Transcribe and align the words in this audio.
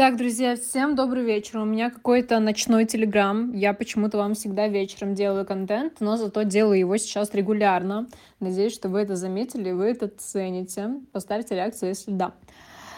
Так, 0.00 0.16
друзья, 0.16 0.56
всем 0.56 0.96
добрый 0.96 1.24
вечер. 1.24 1.58
У 1.58 1.66
меня 1.66 1.90
какой-то 1.90 2.40
ночной 2.40 2.86
телеграм. 2.86 3.52
Я 3.52 3.74
почему-то 3.74 4.16
вам 4.16 4.32
всегда 4.32 4.66
вечером 4.66 5.14
делаю 5.14 5.44
контент, 5.44 6.00
но 6.00 6.16
зато 6.16 6.40
делаю 6.44 6.78
его 6.78 6.96
сейчас 6.96 7.34
регулярно. 7.34 8.06
Надеюсь, 8.40 8.72
что 8.72 8.88
вы 8.88 9.00
это 9.00 9.14
заметили, 9.14 9.72
вы 9.72 9.90
это 9.90 10.08
цените. 10.08 10.92
Поставьте 11.12 11.54
реакцию, 11.54 11.90
если 11.90 12.12
да. 12.12 12.32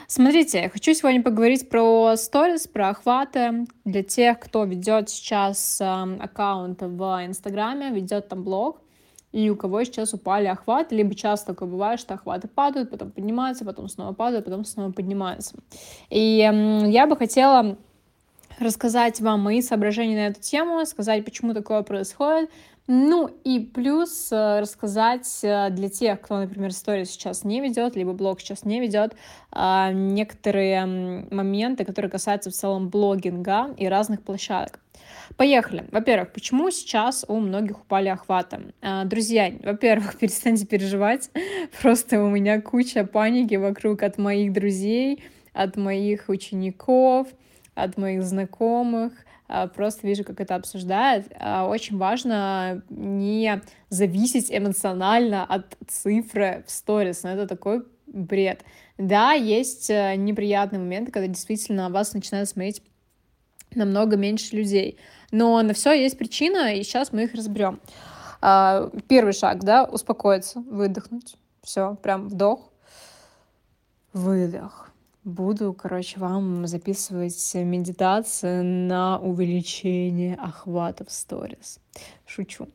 Смотрите, 0.06 0.60
я 0.60 0.68
хочу 0.68 0.94
сегодня 0.94 1.24
поговорить 1.24 1.68
про 1.68 2.14
сторис, 2.16 2.68
про 2.68 2.90
охваты. 2.90 3.66
Для 3.84 4.04
тех, 4.04 4.38
кто 4.38 4.62
ведет 4.62 5.10
сейчас 5.10 5.80
э, 5.80 5.84
аккаунт 6.20 6.82
в 6.82 7.26
Инстаграме, 7.26 7.90
ведет 7.90 8.28
там 8.28 8.44
блог, 8.44 8.80
и 9.32 9.50
у 9.50 9.56
кого 9.56 9.82
сейчас 9.84 10.12
упали 10.12 10.46
охваты, 10.46 10.94
либо 10.94 11.14
часто 11.14 11.52
такое 11.52 11.68
бывает, 11.68 11.98
что 11.98 12.14
охваты 12.14 12.48
падают, 12.48 12.90
потом 12.90 13.10
поднимаются, 13.10 13.64
потом 13.64 13.88
снова 13.88 14.12
падают, 14.12 14.44
потом 14.44 14.64
снова 14.64 14.92
поднимаются. 14.92 15.56
И 16.10 16.48
я 16.86 17.06
бы 17.06 17.16
хотела 17.16 17.76
рассказать 18.58 19.20
вам 19.20 19.40
мои 19.40 19.62
соображения 19.62 20.16
на 20.16 20.26
эту 20.28 20.40
тему, 20.40 20.84
сказать, 20.86 21.24
почему 21.24 21.54
такое 21.54 21.82
происходит, 21.82 22.50
ну 22.88 23.28
и 23.44 23.60
плюс 23.60 24.30
э, 24.32 24.60
рассказать 24.60 25.28
э, 25.42 25.70
для 25.70 25.88
тех, 25.88 26.20
кто, 26.20 26.40
например, 26.40 26.72
сторис 26.72 27.10
сейчас 27.10 27.44
не 27.44 27.60
ведет, 27.60 27.94
либо 27.94 28.12
блог 28.12 28.40
сейчас 28.40 28.64
не 28.64 28.80
ведет, 28.80 29.14
а, 29.52 29.92
некоторые 29.92 30.84
моменты, 31.30 31.84
которые 31.84 32.10
касаются 32.10 32.50
в 32.50 32.54
целом 32.54 32.88
блогинга 32.88 33.72
и 33.78 33.86
разных 33.86 34.22
площадок. 34.22 34.80
Поехали. 35.36 35.86
Во-первых, 35.92 36.32
почему 36.32 36.70
сейчас 36.70 37.24
у 37.28 37.38
многих 37.38 37.80
упали 37.82 38.08
охваты? 38.08 38.74
Друзья, 39.04 39.52
во-первых, 39.62 40.16
перестаньте 40.18 40.66
переживать. 40.66 41.30
Просто 41.82 42.20
у 42.22 42.28
меня 42.28 42.60
куча 42.60 43.04
паники 43.04 43.54
вокруг 43.54 44.02
от 44.02 44.18
моих 44.18 44.52
друзей, 44.52 45.22
от 45.52 45.76
моих 45.76 46.28
учеников, 46.28 47.28
от 47.74 47.96
моих 47.96 48.22
знакомых. 48.22 49.12
А, 49.48 49.66
просто 49.66 50.06
вижу, 50.06 50.24
как 50.24 50.40
это 50.40 50.54
обсуждают. 50.54 51.26
А, 51.38 51.66
очень 51.66 51.98
важно 51.98 52.82
не 52.88 53.60
зависеть 53.88 54.50
эмоционально 54.50 55.44
от 55.44 55.76
цифры 55.86 56.64
в 56.66 56.70
сторис. 56.70 57.22
Но 57.22 57.30
это 57.30 57.46
такой 57.46 57.84
бред. 58.06 58.64
Да, 58.98 59.32
есть 59.32 59.90
э, 59.90 60.14
неприятные 60.16 60.78
моменты, 60.78 61.12
когда 61.12 61.26
действительно 61.26 61.90
вас 61.90 62.12
начинают 62.12 62.48
смотреть 62.48 62.82
намного 63.74 64.16
меньше 64.16 64.54
людей. 64.54 64.98
Но 65.30 65.60
на 65.62 65.72
все 65.72 65.92
есть 65.92 66.18
причина, 66.18 66.74
и 66.74 66.82
сейчас 66.82 67.12
мы 67.12 67.24
их 67.24 67.34
разберем. 67.34 67.80
А, 68.40 68.90
первый 69.08 69.32
шаг, 69.32 69.64
да, 69.64 69.84
успокоиться, 69.84 70.60
выдохнуть. 70.60 71.36
Все, 71.62 71.96
прям 72.02 72.28
вдох, 72.28 72.70
выдох. 74.12 74.91
Буду, 75.24 75.72
короче, 75.72 76.18
вам 76.18 76.66
записывать 76.66 77.54
медитации 77.54 78.60
на 78.62 79.20
увеличение 79.20 80.34
охвата 80.34 81.04
в 81.04 81.12
сторис. 81.12 81.78
Шучу. 82.26 82.68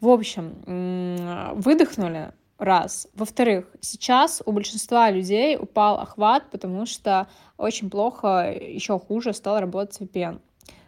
В 0.00 0.08
общем, 0.08 1.54
выдохнули, 1.54 2.32
раз. 2.58 3.08
Во-вторых, 3.14 3.66
сейчас 3.80 4.42
у 4.44 4.52
большинства 4.52 5.10
людей 5.10 5.56
упал 5.56 5.98
охват, 5.98 6.50
потому 6.50 6.86
что 6.86 7.28
очень 7.56 7.90
плохо, 7.90 8.52
еще 8.52 8.98
хуже 8.98 9.32
стал 9.32 9.60
работать 9.60 10.00
VPN. 10.00 10.40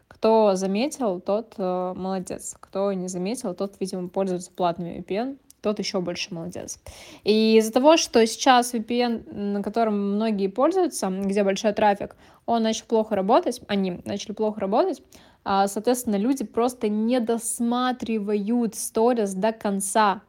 Кто 0.09 0.55
заметил, 0.55 1.21
тот 1.21 1.55
э, 1.59 1.93
молодец. 1.95 2.57
Кто 2.59 2.93
не 2.93 3.09
заметил, 3.09 3.55
тот, 3.55 3.75
видимо, 3.81 4.09
пользуется 4.09 4.51
платными 4.51 5.01
VPN, 5.01 5.39
тот 5.67 5.81
еще 5.81 6.01
больше 6.01 6.33
молодец. 6.33 6.79
И 7.25 7.57
из-за 7.57 7.73
того, 7.73 7.97
что 7.97 8.25
сейчас 8.25 8.73
VPN, 8.73 9.35
на 9.35 9.63
котором 9.65 10.15
многие 10.15 10.47
пользуются, 10.47 11.09
где 11.09 11.43
большой 11.43 11.73
трафик, 11.73 12.15
он 12.47 12.63
начал 12.63 12.85
плохо 12.87 13.17
работать, 13.17 13.61
они 13.67 14.01
начали 14.05 14.31
плохо 14.31 14.61
работать, 14.61 15.03
а, 15.45 15.67
соответственно, 15.67 16.15
люди 16.15 16.45
просто 16.45 16.89
не 16.89 17.19
досматривают 17.19 18.77
сторис 18.77 19.35
до 19.35 19.51
конца. 19.51 20.23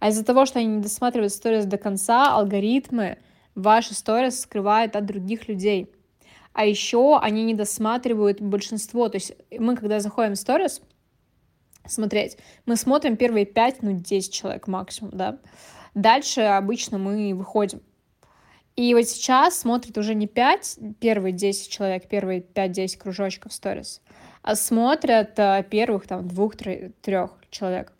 А 0.00 0.08
из-за 0.08 0.24
того, 0.24 0.46
что 0.46 0.58
они 0.58 0.66
не 0.66 0.82
досматривают 0.82 1.32
сторис 1.32 1.64
до 1.64 1.78
конца, 1.78 2.34
алгоритмы 2.34 3.18
ваши 3.54 3.94
сторис 3.94 4.40
скрывают 4.40 4.96
от 4.96 5.06
других 5.06 5.46
людей. 5.46 5.92
А 6.52 6.66
еще 6.66 7.20
они 7.22 7.44
не 7.44 7.54
досматривают 7.54 8.40
большинство. 8.40 9.08
То 9.08 9.16
есть 9.16 9.36
мы, 9.56 9.76
когда 9.76 10.00
заходим 10.00 10.32
в 10.32 10.38
сторис, 10.38 10.82
смотреть, 11.86 12.38
мы 12.66 12.76
смотрим 12.76 13.16
первые 13.16 13.46
5, 13.46 13.82
ну, 13.82 13.92
10 13.92 14.32
человек 14.32 14.66
максимум, 14.68 15.12
да. 15.16 15.38
Дальше 15.94 16.40
обычно 16.40 16.98
мы 16.98 17.34
выходим. 17.34 17.80
И 18.76 18.92
вот 18.94 19.04
сейчас 19.08 19.60
смотрит 19.60 19.96
уже 19.98 20.14
не 20.14 20.26
5, 20.26 20.78
первые 20.98 21.32
10 21.32 21.70
человек, 21.70 22.08
первые 22.08 22.40
5-10 22.40 22.98
кружочков 22.98 23.52
сторис, 23.52 24.02
а 24.42 24.56
смотрят 24.56 25.38
а, 25.38 25.62
первых 25.62 26.08
там 26.08 26.26
двух-трех 26.26 27.30
человек. 27.50 27.92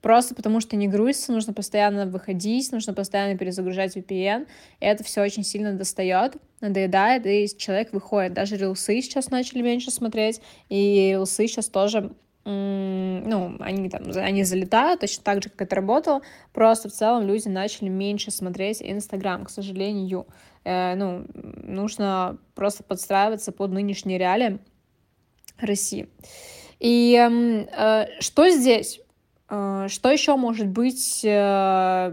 Просто 0.00 0.34
потому 0.34 0.60
что 0.60 0.76
не 0.76 0.86
грузится, 0.86 1.32
нужно 1.32 1.52
постоянно 1.54 2.06
выходить, 2.06 2.70
нужно 2.70 2.92
постоянно 2.92 3.38
перезагружать 3.38 3.96
VPN, 3.96 4.46
и 4.78 4.84
это 4.84 5.02
все 5.02 5.22
очень 5.22 5.42
сильно 5.42 5.72
достает, 5.72 6.36
надоедает, 6.60 7.26
и 7.26 7.48
человек 7.56 7.92
выходит. 7.92 8.34
Даже 8.34 8.58
рилсы 8.58 9.00
сейчас 9.00 9.30
начали 9.30 9.62
меньше 9.62 9.90
смотреть, 9.90 10.42
и 10.68 11.08
рилсы 11.12 11.46
сейчас 11.48 11.68
тоже 11.68 12.12
ну, 12.44 13.56
они 13.60 13.88
там, 13.88 14.02
они 14.14 14.44
залетают, 14.44 15.00
точно 15.00 15.22
так 15.24 15.42
же, 15.42 15.48
как 15.48 15.62
это 15.62 15.76
работало, 15.76 16.20
просто 16.52 16.88
в 16.88 16.92
целом 16.92 17.26
люди 17.26 17.48
начали 17.48 17.88
меньше 17.88 18.30
смотреть 18.30 18.82
Инстаграм, 18.82 19.44
к 19.44 19.50
сожалению. 19.50 20.26
Э, 20.64 20.94
ну, 20.94 21.24
нужно 21.34 22.38
просто 22.54 22.82
подстраиваться 22.82 23.52
под 23.52 23.70
нынешние 23.70 24.18
реалии 24.18 24.58
России. 25.58 26.08
И 26.80 27.16
э, 27.16 28.06
что 28.20 28.50
здесь? 28.50 29.00
Э, 29.48 29.86
что 29.88 30.10
еще 30.10 30.36
может 30.36 30.66
быть 30.68 31.20
э, 31.24 32.12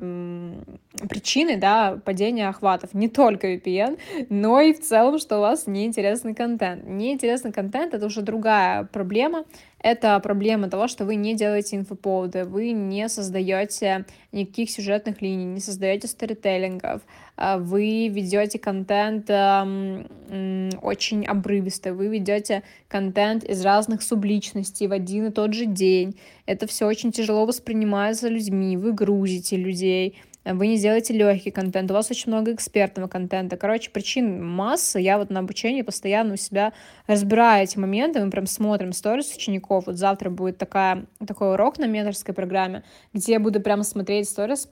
причиной 1.10 1.58
да, 1.58 2.00
падения 2.04 2.50
охватов? 2.50 2.94
Не 2.94 3.10
только 3.10 3.54
VPN, 3.54 4.00
но 4.30 4.60
и 4.60 4.74
в 4.74 4.82
целом, 4.82 5.18
что 5.20 5.38
у 5.38 5.42
вас 5.42 5.68
неинтересный 5.68 6.36
контент. 6.36 6.86
Неинтересный 6.86 7.52
контент— 7.52 7.94
это 7.96 8.06
уже 8.06 8.22
другая 8.22 8.84
проблема. 8.84 9.46
Это 9.84 10.20
проблема 10.20 10.70
того, 10.70 10.88
что 10.88 11.06
вы 11.06 11.16
не 11.16 11.34
делаете 11.36 11.76
инфоповоды, 11.76 12.46
вы 12.46 12.72
не 12.72 13.10
создаете 13.10 14.06
никаких 14.32 14.70
сюжетных 14.70 15.24
линий, 15.24 15.46
не 15.46 15.60
создаете 15.60 16.08
сторителлингов, 16.08 17.02
а 17.36 17.58
вы 17.58 18.08
ведете 18.08 18.60
контент 18.60 19.30
очень 19.30 21.26
обрывисто, 21.26 21.96
вы 21.96 22.08
ведете 22.10 22.62
контент 22.88 23.44
из 23.44 23.66
разных 23.66 24.04
субличностей 24.04 24.86
в 24.86 24.92
один 24.92 25.28
и 25.28 25.32
тот 25.32 25.54
же 25.54 25.66
день. 25.66 26.16
Это 26.46 26.68
все 26.68 26.86
очень 26.86 27.12
тяжело 27.12 27.48
воспринимается 27.48 28.30
людьми, 28.30 28.78
вы 28.78 28.94
грузите 28.94 29.58
людей, 29.58 30.20
вы 30.44 30.68
не 30.68 30.78
делаете 30.78 31.14
легкий 31.14 31.52
контент, 31.52 31.92
у 31.92 31.94
вас 31.94 32.10
очень 32.10 32.32
много 32.32 32.54
экспертного 32.54 33.08
контента. 33.08 33.58
Короче, 33.58 33.92
причин 33.92 34.44
масса. 34.44 34.98
Я 34.98 35.18
вот 35.18 35.30
на 35.30 35.40
обучении 35.40 35.84
постоянно 35.84 36.34
у 36.34 36.38
себя 36.38 36.74
разбираю 37.06 37.64
эти 37.64 37.78
моменты, 37.78 38.24
мы 38.24 38.32
прям 38.32 38.48
смотрим 38.48 38.92
сторис 38.92 39.36
учеников. 39.36 39.86
Вот 39.86 39.98
завтра 39.98 40.30
будет 40.30 40.58
такая, 40.58 41.06
такой 41.26 41.54
урок 41.54 41.78
на 41.78 41.86
менторской 41.86 42.34
программе, 42.34 42.84
где 43.14 43.34
я 43.34 43.40
буду 43.40 43.62
прямо 43.62 43.84
смотреть 43.84 44.30
сторис 44.30 44.68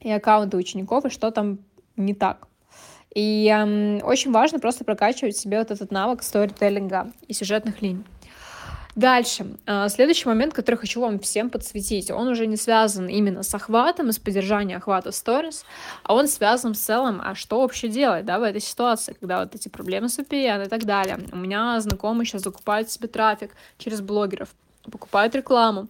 и 0.00 0.10
аккаунты 0.10 0.56
учеников, 0.56 1.04
и 1.04 1.10
что 1.10 1.30
там 1.30 1.58
не 1.96 2.14
так. 2.14 2.48
И 3.14 3.48
эм, 3.48 4.00
очень 4.04 4.30
важно 4.32 4.58
просто 4.58 4.84
прокачивать 4.84 5.36
себе 5.36 5.58
вот 5.58 5.70
этот 5.70 5.90
навык 5.90 6.22
сторителлинга 6.22 7.10
и 7.26 7.32
сюжетных 7.32 7.82
линий. 7.82 8.04
Дальше. 8.98 9.46
А, 9.64 9.88
следующий 9.88 10.28
момент, 10.28 10.54
который 10.54 10.74
хочу 10.74 11.00
вам 11.00 11.20
всем 11.20 11.50
подсветить, 11.50 12.10
он 12.10 12.26
уже 12.26 12.48
не 12.48 12.56
связан 12.56 13.06
именно 13.06 13.44
с 13.44 13.54
охватом 13.54 14.10
с 14.10 14.18
поддержанием 14.18 14.78
охвата 14.78 15.12
сторис, 15.12 15.64
а 16.02 16.14
он 16.14 16.26
связан 16.26 16.74
в 16.74 16.76
целом, 16.76 17.22
а 17.24 17.36
что 17.36 17.60
вообще 17.60 17.86
делать, 17.86 18.24
да, 18.24 18.40
в 18.40 18.42
этой 18.42 18.60
ситуации, 18.60 19.12
когда 19.12 19.38
вот 19.38 19.54
эти 19.54 19.68
проблемы 19.68 20.08
с 20.08 20.18
VPN 20.18 20.66
и 20.66 20.68
так 20.68 20.84
далее. 20.84 21.20
У 21.30 21.36
меня 21.36 21.78
знакомые 21.78 22.26
сейчас 22.26 22.42
закупают 22.42 22.90
себе 22.90 23.06
трафик 23.06 23.52
через 23.78 24.00
блогеров, 24.00 24.48
покупают 24.90 25.32
рекламу, 25.36 25.86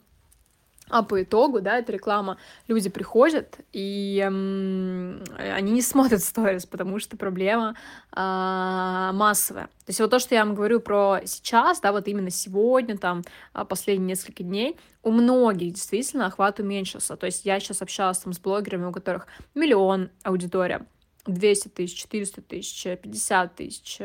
а 0.89 1.03
по 1.03 1.23
итогу, 1.23 1.61
да, 1.61 1.79
эта 1.79 1.93
реклама, 1.93 2.39
люди 2.67 2.89
приходят, 2.89 3.59
и 3.73 4.23
эм, 4.25 5.23
они 5.37 5.73
не 5.73 5.83
смотрят 5.83 6.23
сторис, 6.23 6.67
потому 6.67 6.99
что 6.99 7.17
проблема 7.17 7.75
э, 8.15 9.11
массовая. 9.13 9.67
То 9.67 9.91
есть 9.91 10.01
вот 10.01 10.11
то, 10.11 10.19
что 10.19 10.35
я 10.35 10.45
вам 10.45 10.55
говорю 10.55 10.81
про 10.81 11.21
сейчас, 11.25 11.81
да, 11.81 11.93
вот 11.93 12.09
именно 12.09 12.31
сегодня, 12.31 12.99
там, 12.99 13.23
а, 13.53 13.65
последние 13.65 14.09
несколько 14.09 14.43
дней, 14.43 14.77
у 15.03 15.11
многих 15.11 15.73
действительно 15.73 16.27
охват 16.27 16.61
уменьшился. 16.61 17.17
То 17.17 17.27
есть 17.27 17.45
я 17.45 17.59
сейчас 17.61 17.81
общалась 17.81 18.19
там 18.19 18.33
с 18.33 18.39
блогерами, 18.39 18.85
у 18.85 18.93
которых 18.93 19.27
миллион 19.55 20.11
аудитория, 20.23 20.87
200 21.27 21.69
тысяч, 21.69 22.03
400 22.03 22.43
тысяч, 22.43 22.83
50 22.85 23.55
тысяч, 23.55 23.99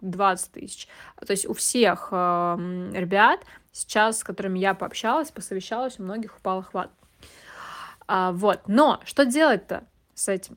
20 0.00 0.52
тысяч. 0.52 0.88
То 1.24 1.30
есть 1.30 1.46
у 1.46 1.54
всех 1.54 2.08
э, 2.10 2.90
ребят 2.94 3.40
сейчас, 3.78 4.18
с 4.18 4.24
которыми 4.24 4.58
я 4.58 4.74
пообщалась, 4.74 5.30
посовещалась, 5.30 5.98
у 5.98 6.02
многих 6.02 6.36
упал 6.36 6.58
охват. 6.58 6.90
А, 8.06 8.32
вот, 8.32 8.62
но 8.66 9.00
что 9.04 9.24
делать-то 9.24 9.84
с 10.14 10.28
этим? 10.28 10.56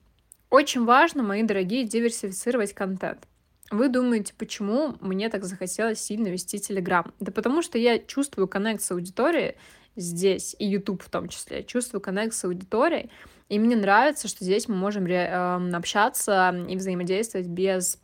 Очень 0.49 0.85
важно, 0.85 1.21
мои 1.21 1.43
дорогие, 1.43 1.83
диверсифицировать 1.83 2.73
контент. 2.73 3.27
Вы 3.69 3.87
думаете, 3.87 4.33
почему 4.37 4.95
мне 4.99 5.29
так 5.29 5.45
захотелось 5.45 6.01
сильно 6.01 6.27
вести 6.27 6.59
Телеграм? 6.59 7.13
Да 7.19 7.31
потому 7.31 7.61
что 7.61 7.77
я 7.77 7.99
чувствую 7.99 8.47
коннект 8.47 8.81
с 8.81 8.91
аудиторией 8.91 9.55
здесь, 9.95 10.55
и 10.57 10.65
YouTube 10.65 11.03
в 11.03 11.09
том 11.09 11.29
числе. 11.29 11.57
Я 11.57 11.63
чувствую 11.63 12.01
коннект 12.01 12.33
с 12.33 12.43
аудиторией, 12.43 13.11
и 13.49 13.59
мне 13.59 13.75
нравится, 13.75 14.27
что 14.27 14.43
здесь 14.43 14.67
мы 14.67 14.75
можем 14.75 15.05
э, 15.05 15.75
общаться 15.75 16.65
и 16.67 16.75
взаимодействовать 16.75 17.47
без 17.47 17.99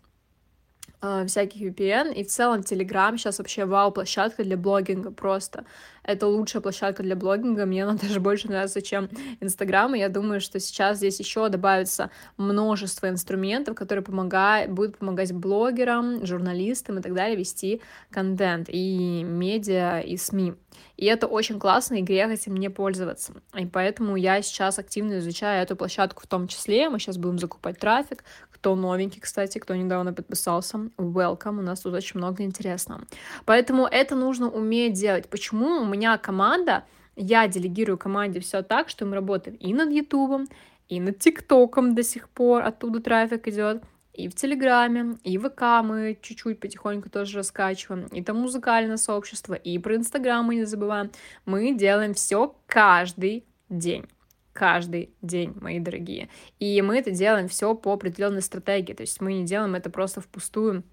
э, 1.01 1.25
всяких 1.27 1.61
VPN, 1.61 2.13
и 2.13 2.23
в 2.23 2.27
целом 2.27 2.61
Telegram 2.61 3.17
сейчас 3.17 3.39
вообще 3.39 3.65
вау-площадка 3.65 4.43
для 4.43 4.57
блогинга 4.57 5.11
просто. 5.11 5.65
Это 6.03 6.27
лучшая 6.27 6.61
площадка 6.61 7.03
для 7.03 7.15
блогинга, 7.15 7.65
мне 7.65 7.83
она 7.83 7.93
даже 8.01 8.19
больше 8.19 8.47
нравится, 8.47 8.81
чем 8.81 9.09
Инстаграм, 9.41 9.93
и 9.93 9.99
я 9.99 10.09
думаю, 10.09 10.41
что 10.41 10.59
сейчас 10.59 10.97
здесь 10.97 11.19
еще 11.19 11.49
добавится 11.49 12.09
множество 12.37 13.09
инструментов, 13.09 13.75
которые 13.75 14.03
помогают, 14.03 14.71
будут 14.71 14.97
помогать 14.97 15.33
блогерам, 15.33 16.25
журналистам 16.25 16.99
и 16.99 17.01
так 17.01 17.13
далее 17.13 17.37
вести 17.37 17.81
контент, 18.09 18.69
и 18.69 19.23
медиа, 19.23 19.99
и 19.99 20.17
СМИ. 20.17 20.53
И 20.95 21.05
это 21.05 21.27
очень 21.27 21.59
классно, 21.59 21.95
и 21.95 22.01
грех 22.01 22.31
этим 22.31 22.55
не 22.57 22.69
пользоваться. 22.69 23.33
И 23.55 23.65
поэтому 23.65 24.15
я 24.15 24.41
сейчас 24.41 24.79
активно 24.79 25.19
изучаю 25.19 25.61
эту 25.61 25.75
площадку 25.75 26.23
в 26.23 26.27
том 26.27 26.47
числе. 26.47 26.89
Мы 26.89 26.99
сейчас 26.99 27.17
будем 27.17 27.37
закупать 27.37 27.79
трафик. 27.79 28.23
Кто 28.57 28.75
новенький, 28.75 29.21
кстати, 29.21 29.59
кто 29.59 29.75
недавно 29.75 30.13
подписался, 30.13 30.77
welcome, 30.97 31.59
у 31.59 31.61
нас 31.61 31.81
тут 31.81 31.93
очень 31.93 32.17
много 32.17 32.43
интересного. 32.43 33.03
Поэтому 33.45 33.85
это 33.85 34.15
нужно 34.15 34.49
уметь 34.49 34.93
делать. 34.93 35.29
Почему 35.29 35.81
у 35.81 35.85
меня 35.85 36.17
команда, 36.17 36.83
я 37.15 37.47
делегирую 37.47 37.99
команде 37.99 38.39
все 38.39 38.63
так, 38.63 38.89
что 38.89 39.05
мы 39.05 39.13
работаем 39.13 39.57
и 39.57 39.73
над 39.75 39.91
Ютубом, 39.91 40.47
и 40.89 40.99
над 40.99 41.19
ТикТоком 41.19 41.93
до 41.93 42.01
сих 42.01 42.29
пор, 42.29 42.63
оттуда 42.63 42.99
трафик 42.99 43.47
идет, 43.47 43.83
и 44.13 44.27
в 44.27 44.33
Телеграме, 44.33 45.17
и 45.23 45.37
в 45.37 45.49
ВК 45.49 45.83
мы 45.83 46.17
чуть-чуть 46.19 46.59
потихоньку 46.59 47.11
тоже 47.11 47.37
раскачиваем, 47.37 48.07
и 48.07 48.23
там 48.23 48.37
музыкальное 48.37 48.97
сообщество, 48.97 49.53
и 49.53 49.77
про 49.77 49.95
Инстаграм 49.95 50.43
мы 50.43 50.55
не 50.55 50.65
забываем. 50.65 51.11
Мы 51.45 51.75
делаем 51.75 52.15
все 52.15 52.55
каждый 52.65 53.45
день 53.69 54.05
каждый 54.57 55.13
день, 55.21 55.53
мои 55.61 55.79
дорогие. 55.79 56.29
И 56.57 56.81
мы 56.81 56.97
это 56.97 57.11
делаем 57.11 57.47
все 57.47 57.75
по 57.75 57.93
определенной 57.93 58.41
стратегии. 58.41 58.93
То 58.93 59.01
есть 59.01 59.21
мы 59.21 59.33
не 59.33 59.45
делаем 59.45 59.75
это 59.75 59.91
просто 59.91 60.19
впустую, 60.19 60.83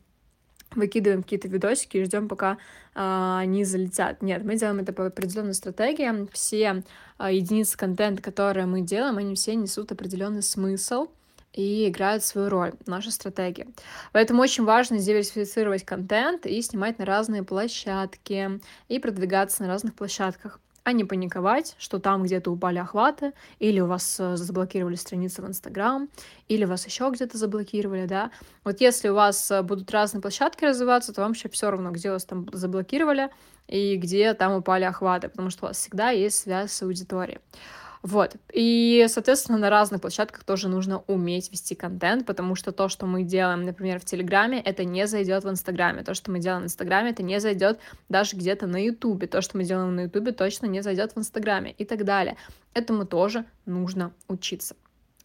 выкидываем 0.75 1.22
какие-то 1.22 1.49
видосики 1.49 1.96
и 1.96 2.05
ждем, 2.05 2.28
пока 2.28 2.58
э, 2.94 3.37
они 3.38 3.64
залетят. 3.64 4.20
Нет, 4.20 4.44
мы 4.44 4.56
делаем 4.56 4.81
это 4.81 4.93
по 4.93 5.06
определенной 5.06 5.55
стратегии. 5.55 6.28
Все 6.31 6.82
э, 7.19 7.34
единицы 7.34 7.78
контента, 7.78 8.20
которые 8.20 8.66
мы 8.66 8.82
делаем, 8.82 9.16
они 9.16 9.34
все 9.34 9.55
несут 9.55 9.93
определенный 9.93 10.43
смысл 10.43 11.06
и 11.55 11.88
играют 11.88 12.22
свою 12.22 12.50
роль, 12.50 12.75
наша 12.84 13.11
стратегия. 13.12 13.69
Поэтому 14.12 14.43
очень 14.43 14.64
важно 14.64 14.99
диверсифицировать 14.99 15.87
контент 15.87 16.44
и 16.44 16.61
снимать 16.61 16.99
на 16.99 17.06
разные 17.06 17.44
площадки, 17.44 18.61
и 18.88 18.99
продвигаться 18.99 19.62
на 19.62 19.69
разных 19.69 19.94
площадках 19.94 20.61
а 20.84 20.92
не 20.92 21.04
паниковать, 21.04 21.75
что 21.78 21.98
там 21.98 22.22
где-то 22.22 22.52
упали 22.52 22.78
охваты, 22.78 23.32
или 23.58 23.81
у 23.81 23.86
вас 23.86 24.20
э, 24.20 24.36
заблокировали 24.36 24.96
страницы 24.96 25.40
в 25.40 25.46
Инстаграм, 25.46 26.08
или 26.48 26.66
вас 26.66 26.86
еще 26.86 27.10
где-то 27.10 27.38
заблокировали, 27.38 28.04
да. 28.06 28.31
Вот 28.64 28.81
если 28.82 29.08
у 29.08 29.14
вас 29.14 29.50
э, 29.50 29.62
будут 29.62 29.90
разные 29.90 30.20
площадки 30.20 30.64
развиваться, 30.64 31.14
то 31.14 31.22
вам 31.22 31.31
вообще 31.31 31.48
все 31.48 31.70
равно, 31.70 31.90
где 31.90 32.10
вас 32.10 32.26
там 32.26 32.46
заблокировали 32.52 33.31
и 33.66 33.96
где 33.96 34.34
там 34.34 34.52
упали 34.52 34.84
охваты, 34.84 35.31
потому 35.31 35.48
что 35.48 35.64
у 35.64 35.69
вас 35.69 35.78
всегда 35.78 36.10
есть 36.10 36.38
связь 36.38 36.70
с 36.70 36.82
аудиторией. 36.82 37.40
Вот. 38.04 38.36
И, 38.52 39.06
соответственно, 39.08 39.56
на 39.56 39.70
разных 39.70 40.02
площадках 40.02 40.44
тоже 40.44 40.68
нужно 40.68 41.02
уметь 41.06 41.50
вести 41.50 41.74
контент, 41.74 42.26
потому 42.26 42.54
что 42.54 42.70
то, 42.70 42.90
что 42.90 43.06
мы 43.06 43.22
делаем, 43.22 43.62
например, 43.62 43.98
в 43.98 44.04
Телеграме, 44.04 44.60
это 44.60 44.84
не 44.84 45.06
зайдет 45.06 45.44
в 45.44 45.48
Инстаграме. 45.48 46.04
То, 46.04 46.12
что 46.12 46.30
мы 46.30 46.38
делаем 46.38 46.64
в 46.64 46.66
Инстаграме, 46.66 47.12
это 47.12 47.22
не 47.22 47.40
зайдет 47.40 47.80
даже 48.10 48.36
где-то 48.36 48.66
на 48.66 48.76
Ютубе. 48.76 49.26
То, 49.26 49.40
что 49.40 49.56
мы 49.56 49.64
делаем 49.64 49.96
на 49.96 50.00
Ютубе, 50.00 50.32
точно 50.32 50.66
не 50.66 50.82
зайдет 50.82 51.14
в 51.14 51.18
Инстаграме 51.18 51.72
и 51.72 51.86
так 51.86 52.04
далее. 52.04 52.36
Этому 52.74 53.06
тоже 53.06 53.46
нужно 53.64 54.12
учиться. 54.28 54.76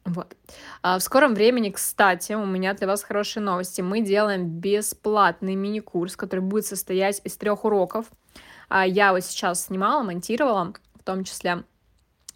Вот. 0.06 0.38
А 0.82 1.00
в 1.00 1.04
скором 1.04 1.34
времени, 1.34 1.72
кстати, 1.72 2.32
у 2.32 2.46
меня 2.46 2.76
для 2.76 2.88
вас 2.88 3.04
хорошие 3.04 3.44
новости. 3.44 3.82
Мы 3.82 4.00
делаем 4.00 4.48
бесплатный 4.48 5.56
мини-курс, 5.56 6.16
который 6.16 6.40
будет 6.40 6.66
состоять 6.66 7.20
из 7.26 7.36
трех 7.36 7.66
уроков. 7.66 8.06
А 8.70 8.88
я 8.88 9.12
вот 9.12 9.26
сейчас 9.26 9.66
снимала, 9.66 10.02
монтировала, 10.02 10.74
в 10.98 11.04
том 11.04 11.26
числе 11.26 11.66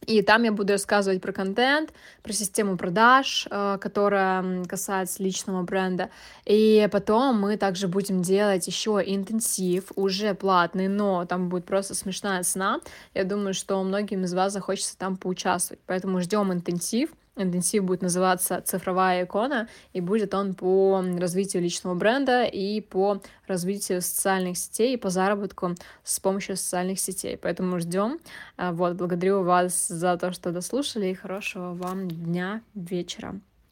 и 0.05 0.21
там 0.21 0.44
я 0.44 0.51
буду 0.51 0.73
рассказывать 0.73 1.21
про 1.21 1.31
контент, 1.31 1.94
про 2.21 2.33
систему 2.33 2.77
продаж, 2.77 3.47
э, 3.50 3.77
которая 3.79 4.63
касается 4.65 5.23
личного 5.23 5.63
бренда. 5.63 6.09
И 6.45 6.88
потом 6.91 7.39
мы 7.39 7.57
также 7.57 7.88
будем 7.88 8.21
делать 8.21 8.67
еще 8.67 9.01
интенсив, 9.05 9.91
уже 9.95 10.33
платный, 10.33 10.88
но 10.88 11.25
там 11.25 11.50
будет 11.50 11.65
просто 11.65 11.95
смешная 11.95 12.44
цена. 12.44 12.81
Я 13.13 13.23
думаю, 13.23 13.53
что 13.53 13.81
многим 13.83 14.23
из 14.23 14.33
вас 14.33 14.53
захочется 14.53 14.97
там 14.97 15.17
поучаствовать. 15.17 15.81
Поэтому 15.85 16.19
ждем 16.21 16.51
интенсив. 16.53 17.09
Интенсив 17.35 17.83
будет 17.83 18.01
называться 18.01 18.62
«Цифровая 18.62 19.25
икона», 19.25 19.68
и 19.91 20.01
будет 20.01 20.33
он 20.33 20.53
по 20.53 21.03
развитию 21.18 21.63
личного 21.63 21.95
бренда 21.95 22.44
и 22.44 22.80
по 22.80 23.21
развитию 23.47 24.01
социальных 24.01 24.57
сетей 24.57 24.94
и 24.94 24.97
по 24.97 25.09
заработку 25.09 25.75
с 26.03 26.19
помощью 26.19 26.57
социальных 26.57 27.00
сетей. 27.00 27.38
Поэтому 27.38 27.80
ждем. 27.80 28.19
А, 28.57 28.71
вот, 28.71 28.94
благодарю 28.95 29.41
вас 29.41 29.88
за 29.88 30.18
то, 30.18 30.31
что 30.31 30.51
дослушали, 30.51 31.07
и 31.07 31.13
хорошего 31.13 31.74
вам 31.74 32.07
дня, 32.07 32.62
вечера. 32.75 33.39